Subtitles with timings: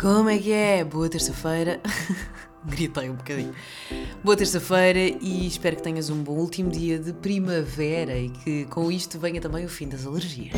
[0.00, 0.82] Como é que é?
[0.82, 1.78] Boa terça-feira.
[2.64, 3.54] Gritei um bocadinho.
[4.24, 8.90] Boa terça-feira e espero que tenhas um bom último dia de primavera e que com
[8.90, 10.54] isto venha também o fim das alergias.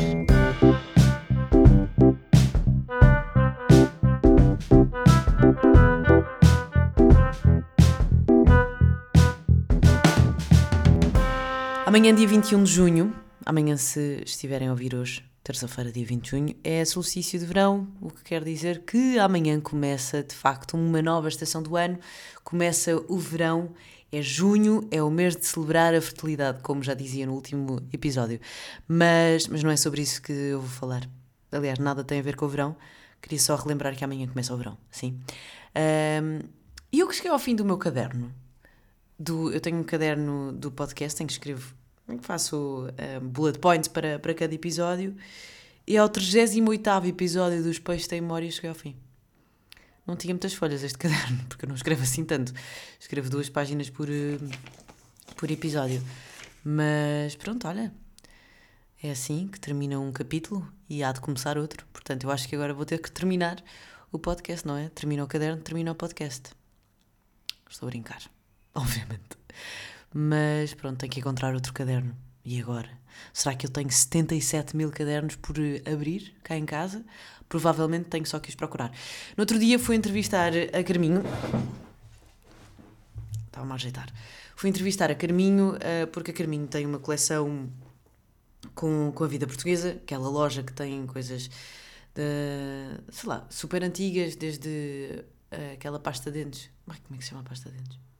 [11.85, 13.13] Amanhã, dia 21 de junho,
[13.45, 17.87] amanhã, se estiverem a ouvir hoje, terça-feira, dia 20 de junho, é solstício de verão,
[17.99, 21.99] o que quer dizer que amanhã começa de facto uma nova estação do ano,
[22.45, 23.73] começa o verão,
[24.09, 28.39] é junho, é o mês de celebrar a fertilidade, como já dizia no último episódio.
[28.87, 31.09] Mas, mas não é sobre isso que eu vou falar.
[31.51, 32.75] Aliás, nada tem a ver com o verão,
[33.21, 35.19] queria só relembrar que amanhã começa o verão, sim.
[36.23, 36.39] Um,
[36.89, 38.33] e eu que cheguei ao fim do meu caderno,
[39.19, 41.75] do, eu tenho um caderno do podcast em que escrevo
[42.21, 42.87] faço
[43.21, 45.15] um, bullet points para, para cada episódio.
[45.85, 48.95] E ao 38 episódio dos Peixes Têm Memória cheguei ao fim.
[50.05, 52.53] Não tinha muitas folhas este caderno, porque eu não escrevo assim tanto.
[52.99, 54.49] Escrevo duas páginas por, hum,
[55.35, 56.03] por episódio.
[56.63, 57.93] Mas pronto, olha.
[59.01, 61.85] É assim que termina um capítulo e há de começar outro.
[61.91, 63.61] Portanto, eu acho que agora vou ter que terminar
[64.11, 64.87] o podcast, não é?
[64.89, 66.51] Termina o caderno, termina o podcast.
[67.69, 68.21] Estou a brincar,
[68.73, 69.37] obviamente.
[70.13, 72.15] Mas pronto, tenho que encontrar outro caderno.
[72.45, 72.89] E agora?
[73.31, 77.03] Será que eu tenho 77 mil cadernos por eh, abrir cá em casa?
[77.47, 78.91] Provavelmente tenho só que os procurar.
[79.37, 81.23] No outro dia fui entrevistar a Carminho.
[83.45, 84.07] Estava-me a ajeitar.
[84.55, 87.69] Fui entrevistar a Carminho uh, porque a Carminho tem uma coleção
[88.75, 91.49] com, com a vida portuguesa, aquela loja que tem coisas
[92.15, 96.69] de, sei lá, super antigas, desde uh, aquela pasta de dentes.
[96.85, 98.12] Como é que se chama a pasta de dentes?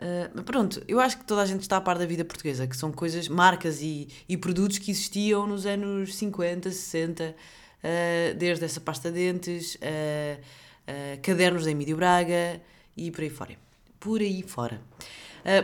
[0.00, 2.74] Uh, pronto, eu acho que toda a gente está a par da vida portuguesa, que
[2.74, 8.80] são coisas, marcas e, e produtos que existiam nos anos 50, 60, uh, desde essa
[8.80, 10.40] pasta de dentes, uh,
[11.22, 12.62] cadernos da Emílio Braga
[12.96, 13.56] e por aí fora.
[14.00, 14.80] Por aí fora.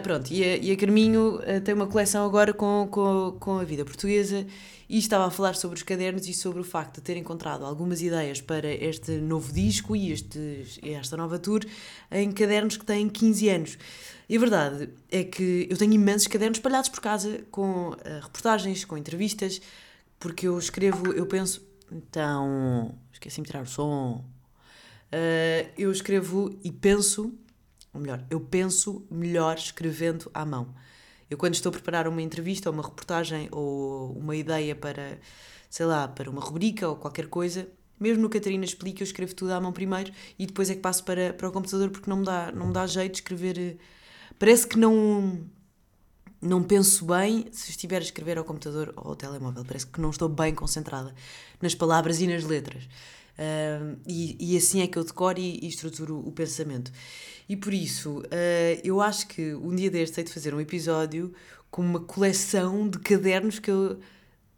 [0.02, 3.84] pronto, e a, e a Carminho tem uma coleção agora com, com, com a vida
[3.84, 4.46] portuguesa
[4.88, 8.02] e estava a falar sobre os cadernos e sobre o facto de ter encontrado algumas
[8.02, 11.64] ideias para este novo disco e este, esta nova tour
[12.10, 13.78] em cadernos que têm 15 anos.
[14.28, 18.84] E a verdade é que eu tenho imensos cadernos espalhados por casa com uh, reportagens,
[18.84, 19.60] com entrevistas,
[20.18, 21.64] porque eu escrevo, eu penso.
[21.90, 22.94] Então.
[23.12, 24.24] Esqueci-me de tirar o som.
[25.12, 27.32] Uh, eu escrevo e penso,
[27.94, 30.74] ou melhor, eu penso melhor escrevendo à mão.
[31.30, 35.18] Eu, quando estou a preparar uma entrevista, ou uma reportagem, ou uma ideia para,
[35.70, 39.52] sei lá, para uma rubrica ou qualquer coisa, mesmo no Catarina Explica, eu escrevo tudo
[39.52, 42.24] à mão primeiro e depois é que passo para, para o computador porque não me
[42.24, 43.76] dá, não me dá jeito de escrever eh,
[44.38, 45.46] Parece que não
[46.40, 49.64] não penso bem se estiver a escrever ao computador ou ao telemóvel.
[49.64, 51.14] Parece que não estou bem concentrada
[51.60, 52.84] nas palavras e nas letras.
[53.36, 56.90] Uh, e, e, assim é que eu decoro e, e estruturo o pensamento.
[57.48, 61.34] E por isso, uh, eu acho que um dia deste hei de fazer um episódio
[61.70, 64.00] com uma coleção de cadernos que eu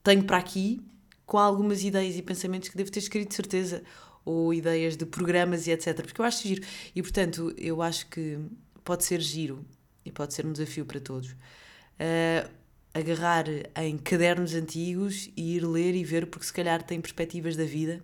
[0.03, 0.81] tenho para aqui,
[1.27, 3.83] com algumas ideias e pensamentos que devo ter escrito de certeza,
[4.25, 6.03] ou ideias de programas e etc.
[6.03, 6.63] Porque eu acho giro.
[6.95, 8.39] E portanto, eu acho que
[8.89, 9.67] pode ser giro
[10.03, 11.33] e pode ser um desafio para todos.
[11.33, 12.49] Uh,
[12.95, 13.45] agarrar
[13.77, 18.03] em cadernos antigos e ir ler e ver, porque se calhar tem perspectivas da vida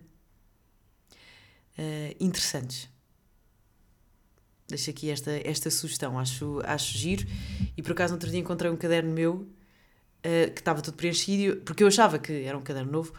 [1.79, 2.87] uh, interessantes.
[4.67, 7.25] Deixo aqui esta, esta sugestão, acho, acho giro.
[7.75, 11.81] E por acaso, outro dia encontrei um caderno meu uh, que estava todo preenchido, porque
[11.81, 13.11] eu achava que era um caderno novo,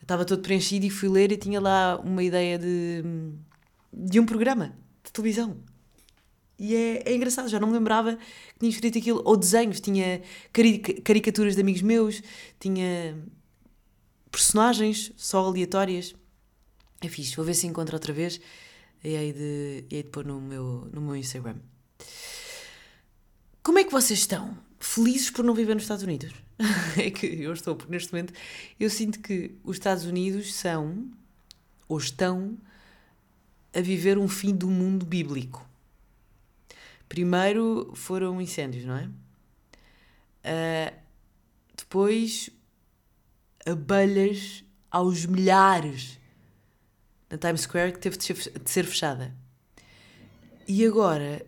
[0.00, 3.02] estava todo preenchido e fui ler e tinha lá uma ideia de,
[3.92, 5.56] de um programa de televisão.
[6.58, 9.22] E é, é engraçado, já não me lembrava que tinha escrito aquilo.
[9.24, 10.20] Ou desenhos, tinha
[11.04, 12.22] caricaturas de amigos meus,
[12.58, 13.16] tinha
[14.30, 16.14] personagens só aleatórias.
[17.00, 18.40] É fixe, vou ver se encontro outra vez
[19.04, 21.56] e aí de, e aí de pôr no meu, no meu Instagram.
[23.62, 24.56] Como é que vocês estão?
[24.80, 26.32] Felizes por não viver nos Estados Unidos?
[26.96, 28.32] é que eu estou, porque neste momento
[28.78, 31.08] eu sinto que os Estados Unidos são,
[31.88, 32.56] ou estão,
[33.74, 35.67] a viver um fim do mundo bíblico.
[37.08, 39.08] Primeiro foram incêndios, não é?
[40.44, 40.96] Uh,
[41.76, 42.50] depois,
[43.66, 46.18] abelhas aos milhares
[47.30, 49.34] na Times Square que teve de ser, fechada.
[50.66, 51.44] E agora,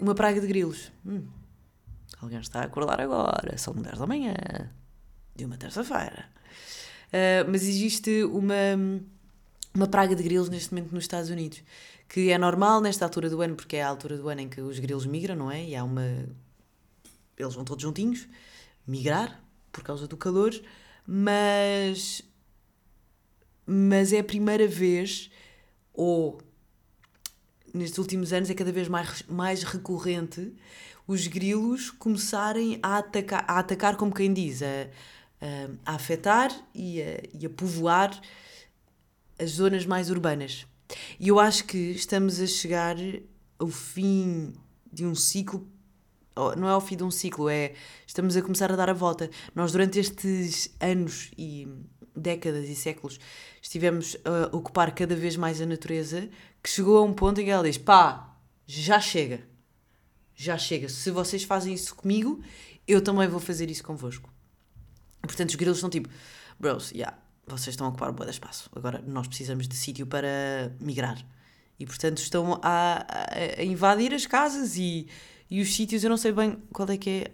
[0.00, 0.92] uma praga de grilos.
[1.04, 1.26] Hum,
[2.20, 4.34] alguém está a acordar agora, são 10 da manhã,
[5.34, 6.28] de uma terça-feira.
[7.08, 8.54] Uh, mas existe uma,
[9.78, 11.62] uma praga de grilos neste momento nos Estados Unidos
[12.08, 14.60] que é normal nesta altura do ano, porque é a altura do ano em que
[14.60, 15.62] os grilos migram, não é?
[15.62, 16.26] E há uma.
[17.36, 18.26] Eles vão todos juntinhos
[18.86, 19.40] migrar
[19.70, 20.58] por causa do calor,
[21.06, 22.22] mas.
[23.66, 25.30] mas é a primeira vez,
[25.92, 26.40] ou
[27.74, 30.54] nestes últimos anos é cada vez mais, mais recorrente,
[31.06, 34.88] os grilos começarem a atacar, a atacar como quem diz, a,
[35.84, 38.18] a, afetar e a, e a povoar
[39.38, 40.66] as zonas mais urbanas.
[41.18, 42.96] E eu acho que estamos a chegar
[43.58, 44.52] ao fim
[44.92, 45.68] de um ciclo.
[46.56, 47.74] Não é ao fim de um ciclo, é.
[48.06, 49.28] Estamos a começar a dar a volta.
[49.54, 51.68] Nós, durante estes anos e
[52.14, 53.18] décadas e séculos,
[53.60, 56.28] estivemos a ocupar cada vez mais a natureza,
[56.62, 58.36] que chegou a um ponto em que ela diz: pá,
[58.66, 59.46] já chega.
[60.34, 60.88] Já chega.
[60.88, 62.40] Se vocês fazem isso comigo,
[62.86, 64.32] eu também vou fazer isso convosco.
[65.20, 66.08] Portanto, os grilos são tipo:
[66.58, 67.18] bros, yeah,
[67.56, 68.70] vocês estão a ocupar um bom espaço.
[68.74, 71.18] Agora nós precisamos de sítio para migrar.
[71.78, 75.08] E portanto estão a, a, a, invadir as casas e,
[75.50, 76.02] e os sítios.
[76.02, 77.32] Eu não sei bem qual é que é.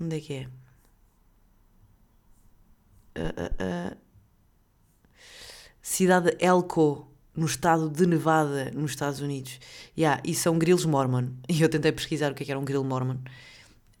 [0.00, 0.48] Onde é que é?
[3.18, 3.96] Uh, uh, uh.
[5.80, 9.58] Cidade Elko, no estado de Nevada, nos Estados Unidos.
[9.96, 11.30] Yeah, e são grilos mormon.
[11.48, 13.16] E eu tentei pesquisar o que, é que era um grilo mormon.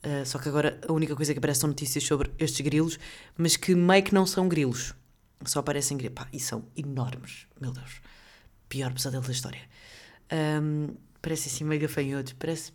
[0.04, 2.98] Uh, só que agora a única coisa que aparece são notícias sobre estes grilos,
[3.36, 4.94] mas que meio que não são grilos.
[5.44, 6.14] Só aparecem grilos.
[6.14, 7.46] Pá, e são enormes.
[7.60, 8.00] Meu Deus.
[8.68, 9.60] Pior pesadelo da história.
[10.62, 12.32] Um, parece assim meio gafanhotos.
[12.34, 12.72] Parece.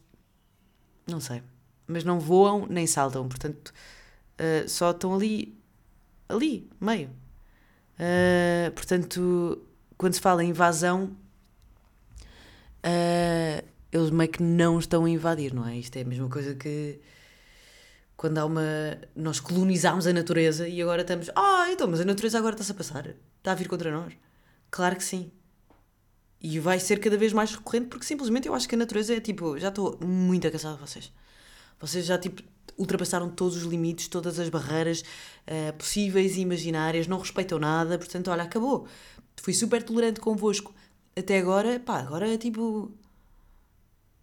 [1.07, 1.41] Não sei.
[1.87, 3.27] Mas não voam nem saltam.
[3.27, 3.73] Portanto,
[4.39, 5.57] uh, só estão ali.
[6.27, 7.09] Ali, meio.
[7.99, 9.61] Uh, portanto,
[9.97, 11.15] quando se fala em invasão.
[13.93, 15.77] Eles meio que não estão a invadir, não é?
[15.77, 16.99] Isto é a mesma coisa que
[18.15, 18.61] quando há uma.
[19.15, 21.29] Nós colonizámos a natureza e agora estamos.
[21.35, 23.07] Ah, então, mas a natureza agora está-se a passar.
[23.37, 24.13] Está a vir contra nós.
[24.71, 25.31] Claro que sim.
[26.41, 29.19] E vai ser cada vez mais recorrente porque simplesmente eu acho que a natureza é
[29.19, 29.57] tipo.
[29.57, 31.11] Já estou muito cansada de vocês.
[31.79, 32.41] Vocês já tipo
[32.77, 38.31] ultrapassaram todos os limites, todas as barreiras uh, possíveis e imaginárias, não respeitam nada, portanto,
[38.31, 38.87] olha, acabou.
[39.37, 40.73] Fui super tolerante convosco
[41.15, 42.91] até agora, pá, agora é tipo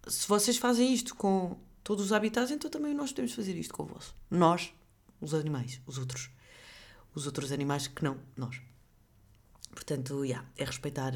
[0.07, 3.83] se vocês fazem isto com todos os habitats, então também nós podemos fazer isto com
[3.83, 4.15] o vosso.
[4.29, 4.73] Nós,
[5.19, 6.29] os animais, os outros.
[7.13, 8.61] Os outros animais que não, nós.
[9.73, 11.13] Portanto, yeah, é respeitar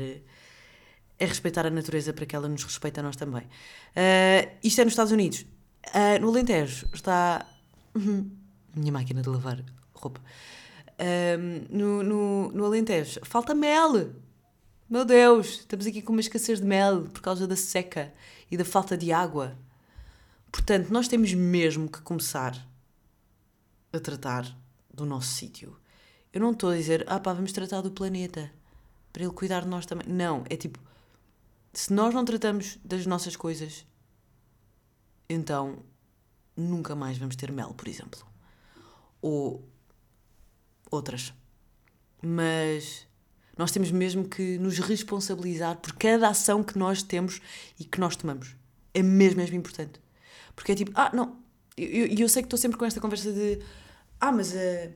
[1.17, 3.43] é respeitar a natureza para que ela nos respeite a nós também.
[3.43, 5.45] Uh, isto é nos Estados Unidos.
[5.87, 7.45] Uh, no Alentejo está.
[7.95, 8.29] Uhum,
[8.75, 9.63] minha máquina de lavar
[9.93, 10.21] roupa.
[10.99, 14.13] Uh, no, no, no Alentejo falta mel.
[14.89, 18.13] Meu Deus, estamos aqui com uma escassez de mel por causa da seca
[18.51, 19.57] e da falta de água.
[20.55, 22.57] Portanto, nós temos mesmo que começar
[23.91, 24.57] a tratar
[24.91, 25.77] do nosso sítio.
[26.31, 28.49] Eu não estou a dizer, ah pá, vamos tratar do planeta
[29.11, 30.07] para ele cuidar de nós também.
[30.07, 30.79] Não, é tipo,
[31.73, 33.85] se nós não tratamos das nossas coisas,
[35.27, 35.79] então
[36.55, 38.25] nunca mais vamos ter mel, por exemplo.
[39.21, 39.61] Ou
[40.89, 41.33] outras.
[42.23, 43.05] Mas
[43.57, 47.41] nós temos mesmo que nos responsabilizar por cada ação que nós temos
[47.77, 48.55] e que nós tomamos.
[48.93, 50.04] É mesmo, mesmo importante.
[50.55, 51.37] Porque é tipo, ah, não.
[51.77, 53.59] E eu, eu, sei que estou sempre com esta conversa de,
[54.19, 54.93] ah, mas, uh,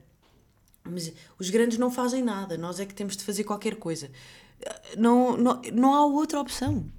[0.84, 4.10] mas os grandes não fazem nada, nós é que temos de fazer qualquer coisa.
[4.96, 6.90] Não, não, não há outra opção.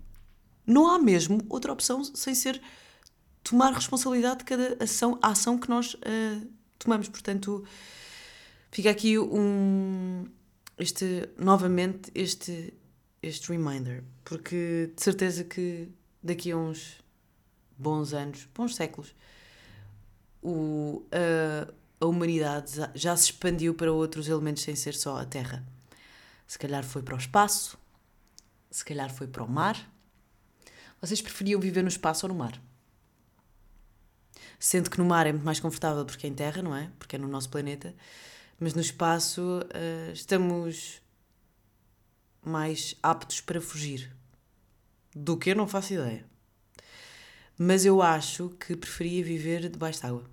[0.65, 2.61] Não há mesmo outra opção sem ser
[3.43, 6.47] tomar responsabilidade de cada ação, ação que nós uh,
[6.77, 7.09] tomamos.
[7.09, 7.63] Portanto,
[8.71, 10.25] fica aqui um
[10.77, 12.73] este, novamente, este,
[13.21, 15.87] este reminder, porque de certeza que
[16.23, 17.00] daqui a uns
[17.81, 19.15] bons anos, bons séculos,
[20.41, 25.65] o, a, a humanidade já se expandiu para outros elementos sem ser só a Terra.
[26.47, 27.77] Se calhar foi para o espaço,
[28.69, 29.77] se calhar foi para o mar.
[31.01, 32.61] Vocês preferiam viver no espaço ou no mar?
[34.59, 36.91] Sendo que no mar é muito mais confortável porque é em terra, não é?
[36.99, 37.93] Porque é no nosso planeta
[38.61, 41.01] mas no espaço uh, estamos
[42.45, 44.15] mais aptos para fugir.
[45.15, 46.23] Do que eu não faço ideia.
[47.63, 50.27] Mas eu acho que preferia viver debaixo de água.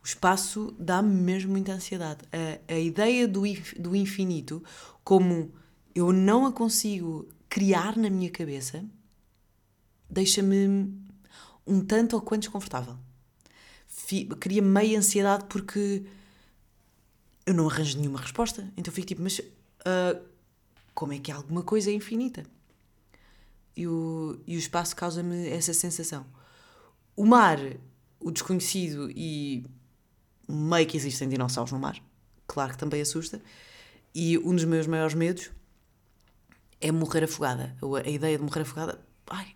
[0.00, 2.20] O espaço dá-me mesmo muita ansiedade.
[2.32, 3.42] A, a ideia do,
[3.76, 4.62] do infinito,
[5.02, 5.52] como
[5.96, 8.84] eu não a consigo criar na minha cabeça,
[10.08, 10.94] deixa-me
[11.66, 12.96] um tanto ou quanto desconfortável.
[14.38, 16.04] Cria meia ansiedade porque
[17.44, 18.72] eu não arranjo nenhuma resposta.
[18.76, 20.24] Então fico tipo, mas uh,
[20.94, 22.46] como é que alguma coisa é infinita?
[23.76, 26.24] E o, e o espaço causa-me essa sensação.
[27.16, 27.58] O mar,
[28.20, 29.64] o desconhecido e
[30.48, 32.02] meio que existem dinossauros no mar,
[32.46, 33.40] claro que também assusta.
[34.14, 35.50] E um dos meus maiores medos
[36.80, 37.76] é morrer afogada.
[38.04, 39.54] A ideia de morrer afogada, ai,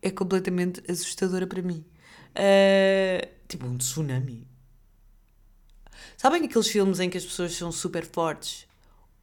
[0.00, 1.84] é completamente assustadora para mim.
[2.30, 4.46] Uh, tipo um tsunami.
[6.16, 8.66] Sabem aqueles filmes em que as pessoas são super fortes?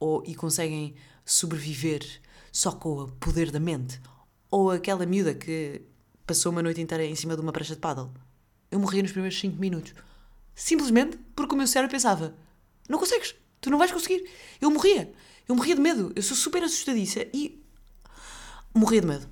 [0.00, 2.02] ou, e conseguem sobreviver
[2.50, 4.00] só com o poder da mente.
[4.50, 5.82] Ou aquela miúda que
[6.30, 8.12] passou uma noite inteira em cima de uma prancha de paddle.
[8.70, 9.92] Eu morria nos primeiros 5 minutos.
[10.54, 12.36] Simplesmente porque o meu cérebro pensava:
[12.88, 14.30] não consegues, tu não vais conseguir.
[14.60, 15.12] Eu morria.
[15.48, 16.12] Eu morria de medo.
[16.14, 17.60] Eu sou super assustadiça e
[18.72, 19.28] morria de medo.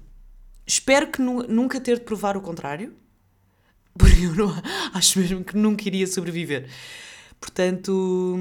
[0.67, 2.93] Espero que nu nunca ter de provar o contrário,
[3.97, 4.53] porque eu não,
[4.93, 6.69] acho mesmo que nunca iria sobreviver.
[7.41, 8.37] Portanto,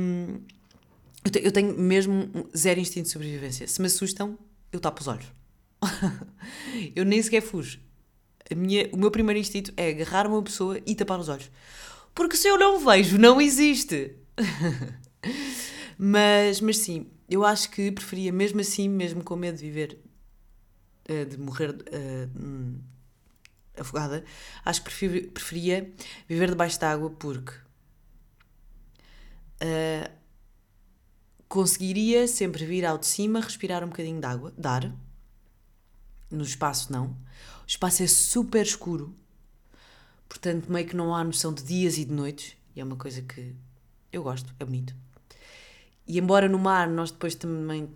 [1.44, 3.68] eu tenho mesmo zero instinto de sobrevivência.
[3.68, 4.36] Se me assustam,
[4.72, 5.28] eu tapo os olhos.
[6.96, 7.86] eu nem sequer fujo.
[8.56, 11.52] Minha, o meu primeiro instinto é agarrar uma pessoa e tapar os olhos.
[12.16, 14.16] Porque se eu não vejo, não existe.
[15.98, 20.00] mas, mas sim, eu acho que preferia, mesmo assim, mesmo com medo de viver,
[21.08, 22.80] eh, de morrer uh,
[23.78, 24.24] afogada,
[24.64, 25.94] acho que preferia
[26.28, 27.54] viver debaixo d'água porque
[29.62, 30.12] uh,
[31.48, 34.92] conseguiria sempre vir ao de cima, respirar um bocadinho de água, dar.
[36.30, 37.16] No espaço, não.
[37.68, 39.14] O espaço é super escuro,
[40.30, 43.22] portanto, meio que não há noção de dias e de noites, e é uma coisa
[43.22, 43.54] que
[44.10, 44.96] eu gosto, é bonito.
[46.08, 47.88] E embora no mar nós depois também,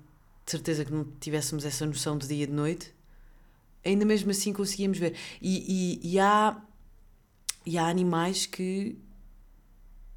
[0.46, 2.94] de certeza que não tivéssemos essa noção de dia e de noite,
[3.86, 5.16] ainda mesmo assim conseguíamos ver.
[5.42, 6.62] E, e, e há,
[7.66, 9.00] e há animais que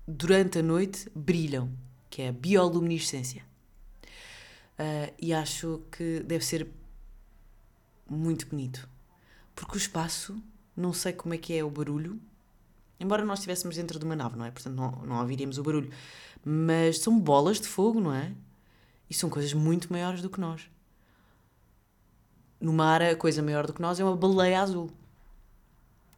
[0.05, 1.71] durante a noite brilham,
[2.11, 3.45] que é a bioluminescência.
[4.77, 6.67] Uh, e acho que deve ser
[8.11, 8.89] muito bonito.
[9.55, 10.37] Porque o espaço,
[10.77, 12.21] não sei como é que é o barulho,
[12.99, 14.51] embora nós estivéssemos dentro de uma nave, não é?
[14.51, 15.91] Portanto, não, não ouviríamos o barulho.
[16.45, 18.35] Mas são bolas de fogo, não é?
[19.09, 20.69] E são coisas muito maiores do que nós.
[22.61, 24.91] No mar, a coisa maior do que nós é uma baleia azul.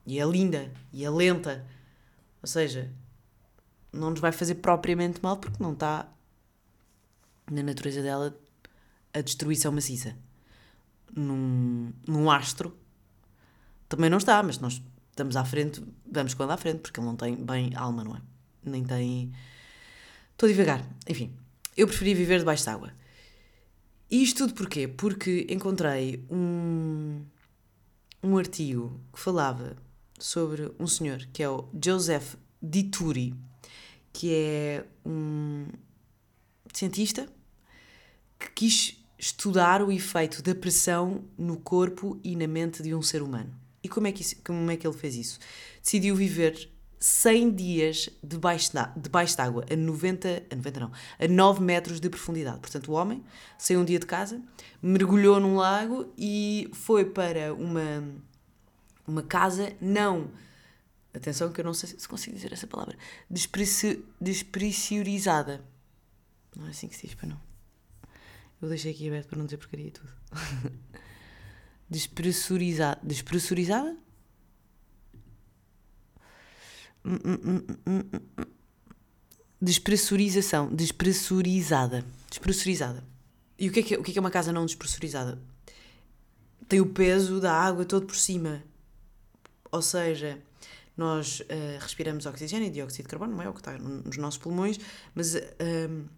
[0.06, 1.66] E é linda, e é lenta.
[2.40, 2.92] Ou seja,
[3.92, 6.08] não nos vai fazer propriamente mal porque não está
[7.50, 8.38] na natureza dela
[9.12, 10.16] a destruição maciça.
[11.14, 12.76] Num, num astro
[13.88, 17.16] também não está, mas nós estamos à frente, vamos quando à frente, porque ele não
[17.16, 18.20] tem bem alma, não é?
[18.64, 19.32] Nem tem.
[20.32, 20.84] Estou devagar.
[21.08, 21.32] Enfim,
[21.76, 22.92] eu preferi viver debaixo de água.
[24.10, 24.86] E isto tudo porquê?
[24.86, 27.24] Porque encontrei um,
[28.22, 29.76] um artigo que falava
[30.18, 33.34] sobre um senhor que é o Joseph Dituri,
[34.12, 35.66] que é um
[36.72, 37.28] cientista
[38.38, 43.22] que quis estudar o efeito da pressão no corpo e na mente de um ser
[43.22, 43.52] humano.
[43.86, 45.38] E como é que, isso, como é que ele fez isso?
[45.82, 51.28] Decidiu viver 100 dias debaixo, da, debaixo de água, a 90, a 90 não, a
[51.28, 52.58] 9 metros de profundidade.
[52.58, 53.22] Portanto, o homem
[53.58, 54.42] saiu um dia de casa,
[54.82, 58.04] mergulhou num lago e foi para uma,
[59.06, 60.30] uma casa não
[61.16, 62.94] Atenção que eu não sei se consigo dizer essa palavra.
[63.30, 64.04] Despreci.
[66.54, 67.40] Não é assim que se diz, para não.
[68.60, 70.12] Eu deixei aqui aberto para não dizer porcaria tudo.
[71.88, 73.00] Despressurizada.
[73.02, 73.96] Despressurizada?
[79.60, 80.74] Despressurização.
[80.74, 82.04] Despressurizada.
[82.28, 83.04] Despressurizada.
[83.58, 85.40] E o que, é que o que é, que é uma casa não despressurizada?
[86.68, 88.62] Tem o peso da água todo por cima.
[89.70, 90.38] Ou seja,
[90.96, 91.44] nós uh,
[91.80, 94.78] respiramos oxigênio e dióxido de carbono, não é o que está nos nossos pulmões,
[95.14, 96.08] mas uh,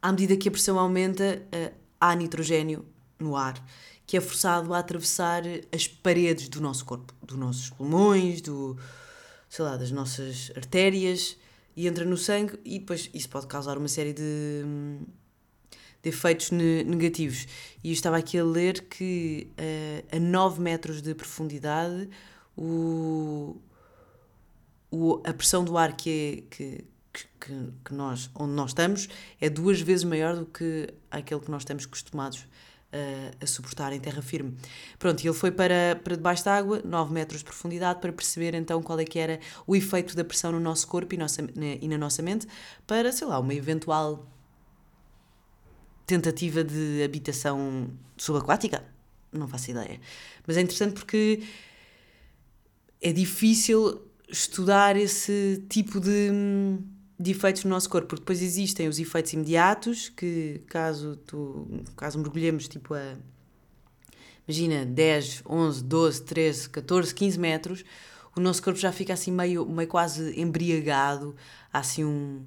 [0.00, 2.86] à medida que a pressão aumenta, uh, há nitrogênio
[3.18, 3.62] no ar,
[4.06, 5.42] que é forçado a atravessar
[5.72, 8.76] as paredes do nosso corpo, dos nossos pulmões, do,
[9.48, 11.36] sei lá, das nossas artérias,
[11.76, 14.62] e entra no sangue, e depois isso pode causar uma série de,
[16.02, 17.46] de efeitos negativos.
[17.82, 22.08] E eu estava aqui a ler que uh, a 9 metros de profundidade
[22.56, 23.56] o,
[24.90, 29.08] o, a pressão do ar que, é, que, que, que, nós, onde nós estamos
[29.40, 32.46] é duas vezes maior do que aquele que nós estamos acostumados
[33.40, 34.56] a suportar em terra firme.
[34.98, 38.54] Pronto, e ele foi para, para debaixo da água, 9 metros de profundidade, para perceber
[38.54, 41.74] então qual é que era o efeito da pressão no nosso corpo e, nossa, na,
[41.80, 42.46] e na nossa mente,
[42.86, 44.26] para, sei lá, uma eventual
[46.06, 48.84] tentativa de habitação subaquática.
[49.32, 50.00] Não faço ideia.
[50.46, 51.42] Mas é interessante porque
[53.00, 56.30] é difícil estudar esse tipo de,
[57.18, 62.18] de efeitos no nosso corpo, porque depois existem os efeitos imediatos, que caso, tu, caso
[62.18, 63.16] mergulhemos tipo a
[64.46, 67.84] imagina 10, 11, 12, 13, 14, 15 metros,
[68.36, 71.34] o nosso corpo já fica assim meio, meio quase embriagado,
[71.72, 72.44] há assim um,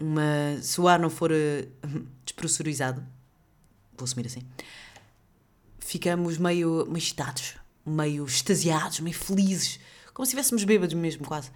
[0.00, 1.34] uma, se o ar não for uh,
[2.24, 3.04] despressurizado,
[3.96, 4.42] vou assumir assim,
[5.78, 9.80] ficamos meio, meio excitados, meio extasiados, meio felizes,
[10.14, 11.50] como se estivéssemos bêbados mesmo, quase.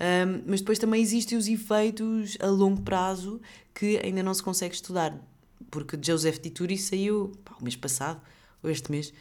[0.00, 3.40] Um, mas depois também existem os efeitos a longo prazo
[3.74, 5.18] que ainda não se consegue estudar
[5.72, 8.20] porque Joseph Dituri saiu pá, o mês passado,
[8.62, 9.12] ou este mês,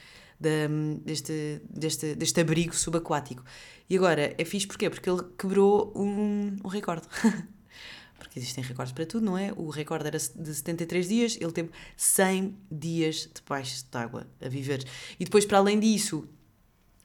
[1.04, 3.44] deste, deste, deste abrigo subaquático.
[3.90, 4.90] E agora é fixe porquê?
[4.90, 7.08] Porque ele quebrou um, um recorde.
[8.20, 9.52] porque existem recordes para tudo, não é?
[9.56, 14.84] O recorde era de 73 dias, ele teve 100 dias debaixo de água a viver.
[15.20, 16.28] E depois, para além disso,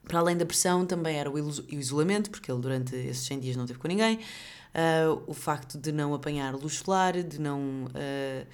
[0.07, 1.37] para além da pressão, também era o
[1.69, 5.91] isolamento, porque ele durante esses 100 dias não teve com ninguém, uh, o facto de
[5.91, 8.47] não apanhar luz solar, de não uh,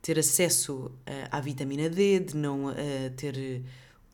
[0.00, 0.92] ter acesso uh,
[1.30, 2.72] à vitamina D, de não
[3.16, 3.62] ter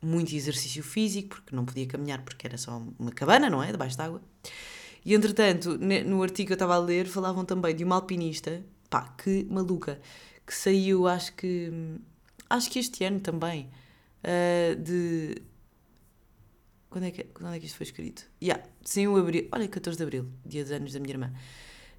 [0.00, 3.71] muito exercício físico, porque não podia caminhar porque era só uma cabana, não é?
[3.71, 4.23] Debaixo d'água.
[5.04, 9.14] E entretanto, no artigo que eu estava a ler, falavam também de uma alpinista, pá,
[9.16, 10.00] que maluca,
[10.47, 11.73] que saiu, acho que,
[12.49, 13.71] acho que este ano também,
[14.83, 15.40] de
[16.90, 18.25] quando é, que, quando é que isto foi escrito?
[18.42, 19.49] Yeah, saiu abril.
[19.52, 21.33] Olha, 14 de abril, dia dos anos da minha irmã.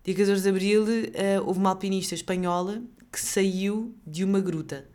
[0.04, 2.82] Dia 14 de abril, uh, houve uma alpinista espanhola
[3.12, 4.88] que saiu de uma gruta.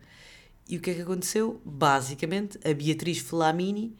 [0.67, 1.61] E o que é que aconteceu?
[1.63, 3.95] Basicamente, a Beatriz Flamini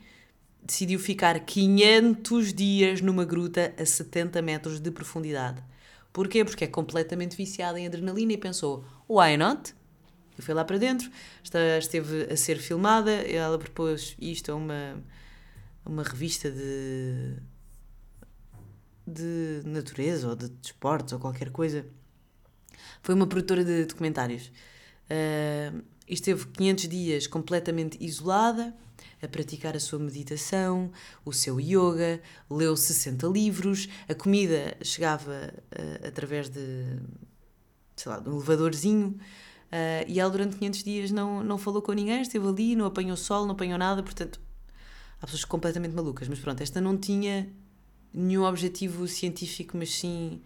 [0.61, 5.63] decidiu ficar 500 dias numa gruta a 70 metros de profundidade.
[6.11, 6.43] Porquê?
[6.43, 9.75] Porque é completamente viciada em adrenalina e pensou: why not?
[10.37, 11.09] E foi lá para dentro,
[11.79, 15.01] esteve a ser filmada, ela propôs isto a uma
[15.85, 17.37] uma revista de
[19.07, 21.85] de natureza ou de desportos ou qualquer coisa.
[23.01, 24.51] Foi uma produtora de documentários.
[25.05, 28.75] Uh, esteve 500 dias completamente isolada,
[29.21, 30.91] a praticar a sua meditação,
[31.23, 36.97] o seu yoga, leu 60 livros, a comida chegava uh, através de,
[37.95, 39.17] sei lá, de um elevadorzinho.
[39.65, 43.17] Uh, e ela durante 500 dias não, não falou com ninguém, esteve ali, não apanhou
[43.17, 44.39] sol, não apanhou nada, portanto
[45.25, 47.51] há pessoas completamente malucas, mas pronto, esta não tinha
[48.13, 50.39] nenhum objetivo científico, mas sim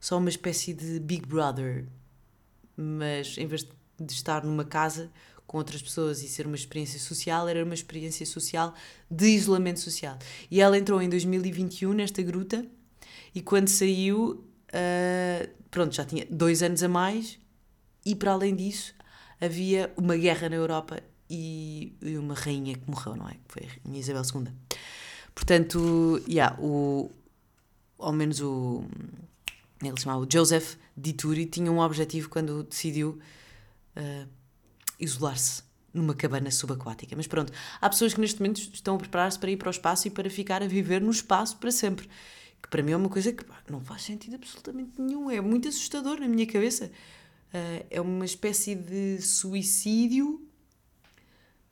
[0.00, 1.86] só uma espécie de Big Brother.
[2.76, 3.62] Mas em vez
[3.98, 5.12] de estar numa casa
[5.46, 8.74] com outras pessoas e ser uma experiência social, era uma experiência social
[9.08, 10.18] de isolamento social.
[10.50, 12.66] E ela entrou em 2021 nesta gruta
[13.32, 17.38] e quando saiu, uh, pronto, já tinha dois anos a mais
[18.04, 18.92] e para além disso
[19.40, 23.34] havia uma guerra na Europa e, uma rainha que morreu, não é?
[23.34, 24.52] Que foi a Rainha Isabel II.
[25.34, 27.10] Portanto, yeah, o,
[27.98, 28.84] ao menos o.
[29.82, 33.18] Ele se chamava Joseph Dituri, tinha um objetivo quando decidiu
[33.96, 34.28] uh,
[34.98, 35.62] isolar-se
[35.92, 37.14] numa cabana subaquática.
[37.14, 40.08] Mas pronto, há pessoas que neste momento estão a preparar-se para ir para o espaço
[40.08, 42.08] e para ficar a viver no espaço para sempre.
[42.62, 45.30] Que para mim é uma coisa que pá, não faz sentido absolutamente nenhum.
[45.30, 46.86] É muito assustador na minha cabeça.
[47.52, 50.45] Uh, é uma espécie de suicídio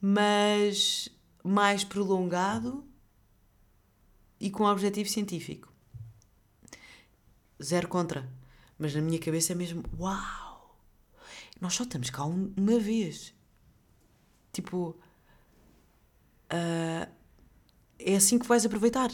[0.06, 1.08] mas
[1.42, 2.84] mais prolongado
[4.38, 5.72] e com objetivo científico.
[7.62, 8.30] Zero contra.
[8.78, 10.78] Mas na minha cabeça é mesmo: uau!
[11.58, 13.32] Nós só estamos cá uma vez.
[14.52, 14.94] Tipo.
[16.52, 17.10] Uh,
[17.98, 19.10] é assim que vais aproveitar.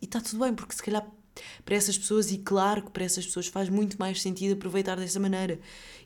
[0.00, 1.08] E está tudo bem, porque se calhar
[1.64, 5.18] para essas pessoas, e claro que para essas pessoas faz muito mais sentido aproveitar dessa
[5.18, 5.58] maneira.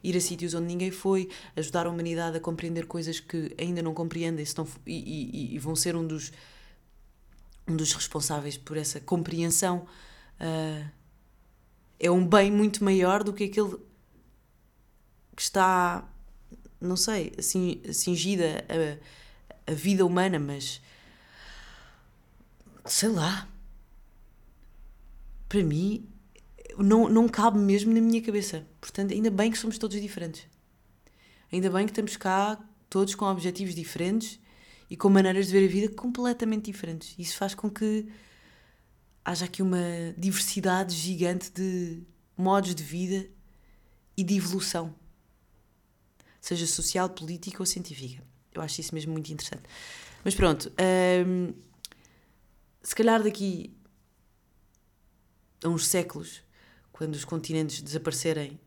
[0.02, 3.94] Ir a sítios onde ninguém foi, ajudar a humanidade a compreender coisas que ainda não
[3.94, 6.32] compreendem estão, e, e, e vão ser um dos,
[7.66, 9.86] um dos responsáveis por essa compreensão.
[10.40, 10.88] Uh,
[11.98, 13.76] é um bem muito maior do que aquele
[15.34, 16.08] que está,
[16.80, 18.64] não sei, assim, cingida
[19.66, 20.80] a, a vida humana, mas
[22.84, 23.48] sei lá
[25.48, 26.08] para mim,
[26.78, 28.66] não, não cabe mesmo na minha cabeça.
[28.80, 30.46] Portanto, ainda bem que somos todos diferentes.
[31.52, 34.40] Ainda bem que estamos cá todos com objetivos diferentes
[34.88, 37.14] e com maneiras de ver a vida completamente diferentes.
[37.18, 38.06] Isso faz com que
[39.24, 42.02] haja aqui uma diversidade gigante de
[42.36, 43.28] modos de vida
[44.16, 44.94] e de evolução,
[46.40, 48.22] seja social, política ou científica.
[48.54, 49.64] Eu acho isso mesmo muito interessante.
[50.24, 50.72] Mas pronto,
[51.26, 51.52] hum,
[52.82, 53.75] se calhar daqui
[55.64, 56.42] a uns séculos,
[56.92, 58.58] quando os continentes desaparecerem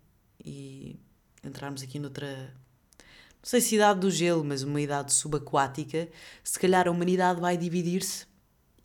[0.43, 0.99] e
[1.43, 2.53] entrarmos aqui noutra.
[2.97, 6.09] Não sei se idade do gelo, mas uma idade subaquática,
[6.43, 8.25] se calhar a humanidade vai dividir-se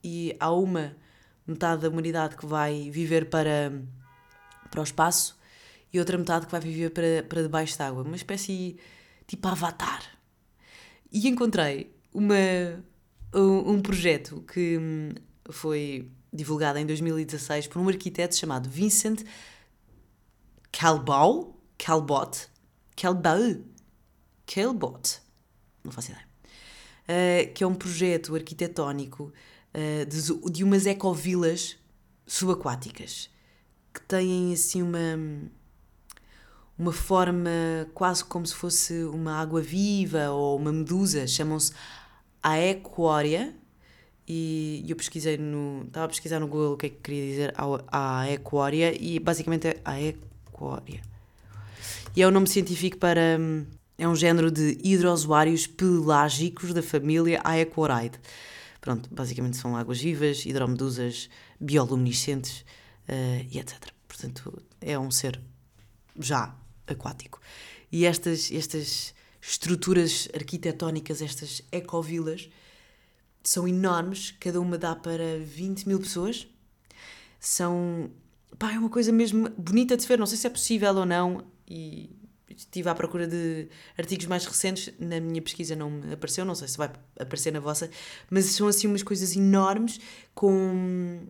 [0.03, 0.97] e há uma
[1.47, 3.73] metade da humanidade que vai viver para,
[4.71, 5.37] para o espaço
[5.93, 8.03] e outra metade que vai viver para, para debaixo d'água.
[8.03, 8.77] Uma espécie
[9.27, 10.03] tipo avatar.
[11.11, 12.35] E encontrei uma,
[13.35, 15.11] um, um projeto que hum,
[15.51, 19.23] foi divulgada em 2016 por um arquiteto chamado Vincent
[20.73, 22.49] Calbau, Calbot,
[22.97, 23.38] Calbau,
[24.47, 25.20] Calbot,
[25.85, 26.27] não faço ideia,
[27.49, 29.33] uh, que é um projeto arquitetónico
[29.73, 31.77] uh, de, de umas ecovilas
[32.27, 33.31] subaquáticas
[33.92, 35.51] que têm assim uma
[36.79, 37.51] uma forma
[37.94, 41.73] quase como se fosse uma água viva ou uma medusa, chamam-se
[42.42, 43.55] Aequoria.
[44.27, 45.85] E eu pesquisei no.
[45.87, 49.69] Estava a pesquisar no Google o que é que queria dizer a Aequoria e basicamente
[49.69, 51.03] é Aequoria.
[52.17, 53.39] E é o nome científico para.
[53.39, 58.19] Hum, é um género de hidrozoários pelágicos da família Aequoridae.
[58.81, 62.65] Pronto, basicamente são águas vivas, hidromedusas, bioluminescentes
[63.09, 63.91] uh, e etc.
[64.09, 65.41] Portanto, é um ser
[66.19, 66.55] já
[66.87, 67.41] aquático.
[67.91, 72.49] E estas, estas estruturas arquitetónicas, estas ecovilas,
[73.44, 76.48] são enormes, cada uma dá para 20 mil pessoas.
[77.38, 78.11] São.
[78.59, 81.04] Pá, é uma coisa mesmo bonita de se ver, não sei se é possível ou
[81.04, 82.11] não, e
[82.57, 86.68] estive à procura de artigos mais recentes, na minha pesquisa não me apareceu, não sei
[86.68, 87.90] se vai aparecer na vossa,
[88.30, 90.00] mas são assim umas coisas enormes
[90.35, 91.26] com.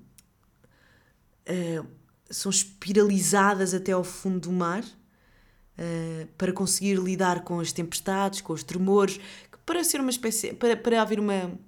[1.48, 1.86] Uh,
[2.30, 8.52] são espiralizadas até ao fundo do mar uh, para conseguir lidar com as tempestades, com
[8.52, 9.20] os tremores,
[9.66, 10.52] para ser uma espécie.
[10.54, 11.58] para, para haver uma,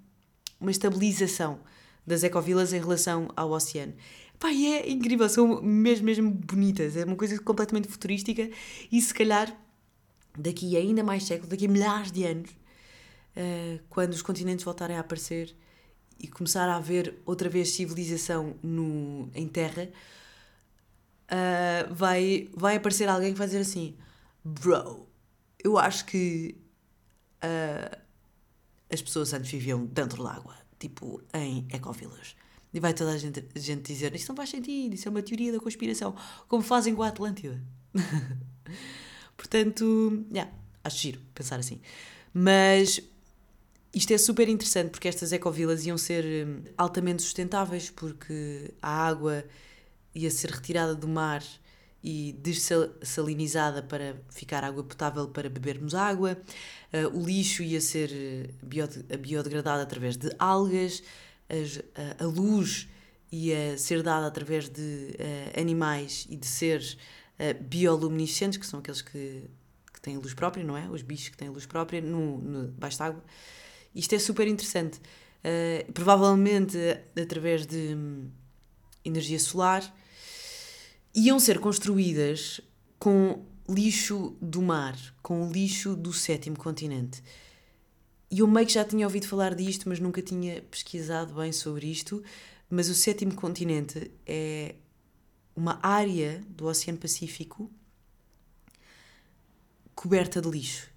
[0.61, 1.61] uma estabilização
[2.07, 3.95] das ecovilas em relação ao oceano.
[4.39, 8.49] Pá, é incrível, são mesmo, mesmo bonitas, é uma coisa completamente futurística
[8.93, 9.55] e se calhar
[10.39, 14.97] daqui a ainda mais séculos, daqui a milhares de anos, uh, quando os continentes voltarem
[14.97, 15.55] a aparecer
[16.19, 19.89] e começar a haver outra vez civilização no, em terra,
[21.31, 23.97] uh, vai, vai aparecer alguém que vai dizer assim:
[24.45, 25.09] Bro,
[25.63, 26.57] eu acho que
[27.43, 28.06] uh,
[28.91, 32.37] as pessoas antes viviam dentro da água, tipo em ecovilas.
[32.73, 35.23] E vai toda a gente, a gente dizer: Isto não faz sentido, isso é uma
[35.23, 36.15] teoria da conspiração,
[36.49, 37.63] como fazem com a Atlântida.
[39.37, 40.53] Portanto, yeah,
[40.85, 41.81] acho giro pensar assim.
[42.33, 43.01] Mas
[43.95, 49.45] isto é super interessante porque estas ecovilas iam ser hum, altamente sustentáveis, porque a água
[50.15, 51.43] ia ser retirada do mar
[52.09, 56.39] e dessalinizada para ficar água potável para bebermos água.
[56.93, 58.55] Uh, o lixo ia ser
[59.19, 61.03] biodegradado através de algas
[61.49, 62.89] a, a, luz
[63.31, 69.03] ia ser dada através de uh, animais e de seres uh, bioluminescentes, que são aqueles
[69.03, 69.43] que,
[69.93, 70.89] que têm luz própria, não é?
[70.89, 72.99] Os bichos que têm luz própria no, no baixo.
[73.95, 75.01] Isto é super interessante.
[75.45, 76.79] Uh, provavelmente
[77.21, 78.31] através de um,
[79.05, 79.83] energia solar
[81.17, 82.61] iam ser construídas
[82.99, 87.23] com lixo do mar, com lixo do sétimo continente.
[88.31, 91.87] E eu meio que já tinha ouvido falar disto, mas nunca tinha pesquisado bem sobre
[91.87, 92.23] isto.
[92.69, 94.75] Mas o sétimo continente é
[95.55, 97.71] uma área do Oceano Pacífico
[99.95, 100.91] coberta de lixo.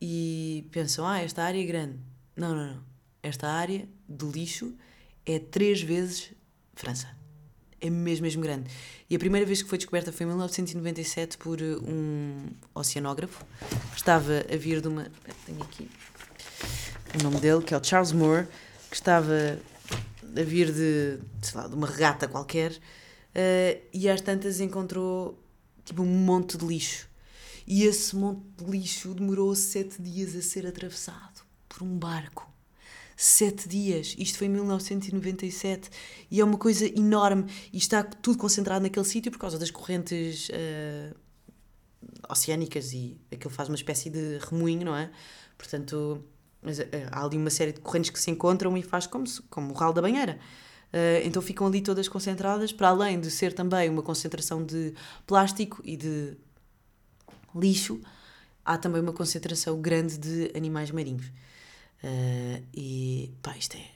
[0.00, 1.98] E pensam, ah, esta área é grande.
[2.34, 2.82] Não, não, não.
[3.22, 4.74] Esta área de lixo
[5.24, 6.32] é três vezes
[6.74, 7.21] França.
[7.84, 8.70] É mesmo, mesmo grande.
[9.10, 13.44] E a primeira vez que foi descoberta foi em 1997 por um oceanógrafo.
[13.94, 15.10] Estava a vir de uma.
[15.44, 15.90] Tenho aqui
[17.18, 18.46] o nome dele, que é o Charles Moore,
[18.88, 19.58] que estava
[20.22, 25.42] a vir de, sei lá, de uma regata qualquer uh, e às tantas encontrou
[25.84, 27.08] tipo um monte de lixo.
[27.66, 32.51] E esse monte de lixo demorou sete dias a ser atravessado por um barco.
[33.16, 34.14] Sete dias.
[34.18, 35.90] Isto foi em 1997
[36.30, 37.46] e é uma coisa enorme.
[37.72, 41.14] E está tudo concentrado naquele sítio por causa das correntes uh,
[42.28, 45.10] oceânicas e aquilo faz uma espécie de remoinho, não é?
[45.56, 46.24] Portanto,
[46.62, 46.68] uh,
[47.10, 49.92] há ali uma série de correntes que se encontram e faz como, como o ralo
[49.92, 50.38] da banheira.
[50.92, 54.92] Uh, então ficam ali todas concentradas, para além de ser também uma concentração de
[55.26, 56.36] plástico e de
[57.54, 58.00] lixo,
[58.64, 61.30] há também uma concentração grande de animais marinhos.
[62.02, 63.86] Uh, e pá, isto é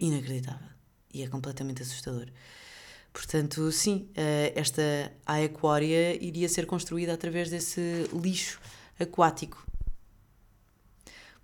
[0.00, 0.68] inacreditável.
[1.12, 2.26] E é completamente assustador.
[3.12, 7.80] Portanto, sim, uh, esta aquária iria ser construída através desse
[8.12, 8.60] lixo
[8.98, 9.66] aquático.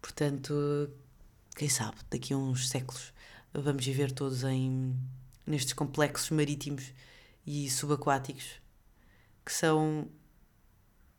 [0.00, 0.90] Portanto,
[1.56, 3.12] quem sabe, daqui a uns séculos
[3.52, 4.96] vamos viver todos em
[5.46, 6.92] nestes complexos marítimos
[7.46, 8.60] e subaquáticos
[9.44, 10.08] que são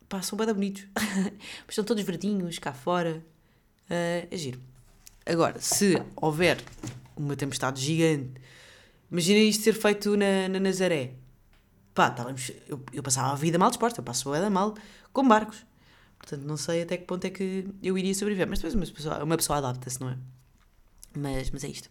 [0.10, 0.88] pá, são bem bonitos.
[1.66, 3.24] Mas são todos verdinhos cá fora
[3.94, 4.60] uh, é giro
[5.26, 6.58] agora, se houver
[7.16, 8.42] uma tempestade gigante
[9.12, 11.14] imagina isto ser feito na, na Nazaré
[11.94, 14.74] pá, estávamos, eu, eu passava a vida mal disposta eu passo a mal
[15.12, 15.66] com barcos
[16.24, 18.48] Portanto, não sei até que ponto é que eu iria sobreviver.
[18.48, 20.18] Mas depois uma pessoa, uma pessoa adapta-se, não é?
[21.16, 21.90] Mas, mas é isto.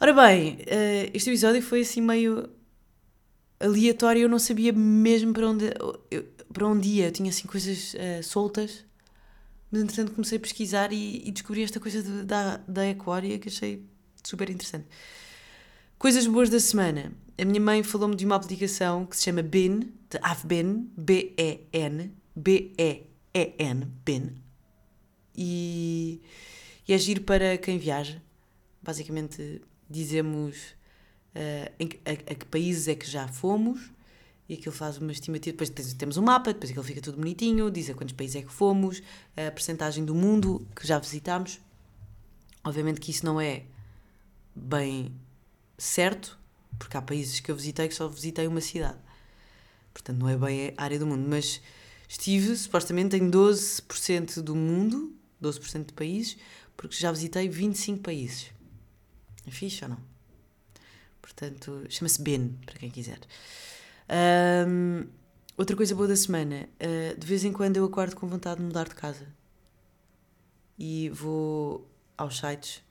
[0.00, 2.50] Ora bem, uh, este episódio foi assim meio
[3.60, 4.22] aleatório.
[4.22, 5.66] Eu não sabia mesmo para onde,
[6.10, 7.06] eu, para onde ia.
[7.06, 8.84] Eu tinha assim coisas uh, soltas.
[9.70, 13.48] Mas entretanto comecei a pesquisar e, e descobri esta coisa de, da, da Aquaria que
[13.48, 13.84] achei
[14.24, 14.86] super interessante.
[15.98, 17.12] Coisas boas da semana.
[17.38, 22.12] A minha mãe falou-me de uma aplicação que se chama Bin, de I've been, B-E-N,
[22.34, 24.34] B-E-E-N, been.
[25.36, 26.20] E,
[26.88, 28.20] e é giro para quem viaja.
[28.82, 30.56] Basicamente, dizemos
[31.34, 33.90] uh, em, a, a, que países é que já fomos
[34.50, 35.56] e aquilo faz uma estimativa.
[35.56, 38.50] Depois temos um mapa, depois aquilo fica tudo bonitinho, diz a quantos países é que
[38.52, 39.00] fomos,
[39.36, 41.60] a percentagem do mundo que já visitámos.
[42.64, 43.62] Obviamente que isso não é
[44.52, 45.14] bem
[45.78, 46.36] certo,
[46.80, 48.98] porque há países que eu visitei que só visitei uma cidade.
[49.94, 51.60] Portanto, não é bem a área do mundo, mas
[52.08, 56.36] estive supostamente em 12% do mundo, 12% de países,
[56.76, 58.50] porque já visitei 25 países.
[59.46, 59.98] É fixe ou não?
[61.22, 63.20] Portanto, chama-se Ben, para quem quiser.
[64.10, 65.06] Um,
[65.56, 68.66] outra coisa boa da semana, uh, de vez em quando eu acordo com vontade de
[68.66, 69.26] mudar de casa.
[70.76, 72.82] E vou aos sites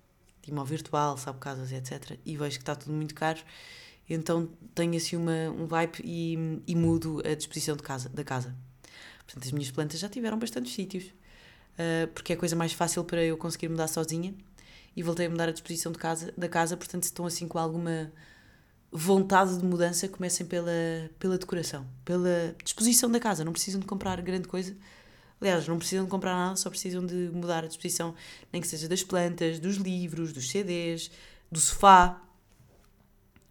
[0.42, 2.18] de imóvel virtual, sabe casas, etc.
[2.26, 3.42] E vejo que está tudo muito caro.
[4.10, 8.56] Então tenho assim uma, um vibe e, e mudo a disposição de casa, da casa.
[9.26, 11.06] Portanto, as minhas plantas já tiveram bastantes sítios.
[11.74, 14.34] Uh, porque é a coisa mais fácil para eu conseguir mudar sozinha.
[14.96, 17.60] E voltei a mudar a disposição de casa, da casa, portanto, se estão assim com
[17.60, 18.12] alguma
[18.92, 20.72] vontade de mudança, comecem pela,
[21.20, 23.44] pela decoração, pela disposição da casa.
[23.44, 24.76] Não precisam de comprar grande coisa.
[25.40, 28.14] Aliás, não precisam de comprar nada, só precisam de mudar a disposição,
[28.52, 31.10] nem que seja das plantas, dos livros, dos CDs,
[31.52, 32.22] do sofá.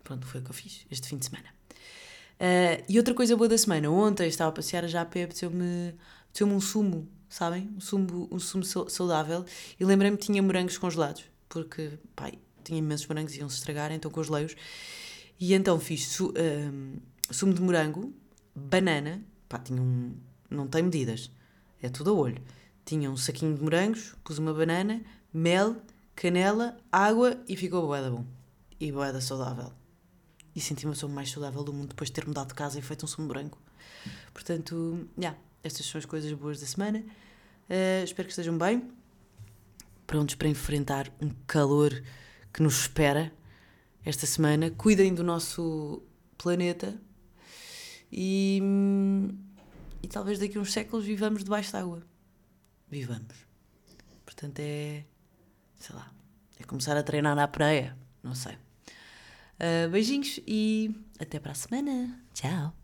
[0.05, 1.49] Pronto, foi o que eu fiz este fim de semana.
[2.41, 5.95] Uh, e outra coisa boa da semana, ontem estava a passear já a pé, apeteceu-me
[6.29, 7.69] apeteceu um sumo, sabem?
[7.77, 9.45] Um sumo, um sumo saudável.
[9.79, 14.11] E lembrei-me que tinha morangos congelados, porque, pai, tinha imensos morangos e iam-se estragar, então
[14.11, 14.55] congelei-os.
[15.41, 18.13] E então fiz su, uh, sumo de morango,
[18.55, 20.17] banana, pá, tinha um.
[20.51, 21.31] não tem medidas,
[21.81, 22.43] é tudo a olho.
[22.85, 25.77] Tinha um saquinho de morangos, pus uma banana, mel,
[26.17, 28.25] canela, água e ficou boeda bom.
[28.81, 29.73] E boeda saudável.
[30.57, 32.83] E senti-me a pessoa mais saudável do mundo depois de ter mudado de casa e
[32.83, 33.61] feito um sumo branco.
[34.33, 37.05] Portanto, já, yeah, estas são as coisas boas da semana.
[37.69, 38.91] Uh, espero que estejam bem,
[40.07, 42.03] prontos para enfrentar um calor
[42.53, 43.31] que nos espera
[44.05, 44.71] esta semana.
[44.71, 46.03] Cuidem do nosso
[46.37, 46.99] planeta
[48.11, 48.63] e,
[50.03, 52.03] e talvez daqui a uns séculos vivamos debaixo d'água.
[52.91, 53.35] Vivamos.
[54.25, 55.05] Portanto, é.
[55.79, 56.11] sei lá.
[56.59, 57.97] É começar a treinar na praia.
[58.23, 58.55] Não sei.
[58.55, 62.21] Uh, beijinhos e até para a semana.
[62.33, 62.75] Tchau.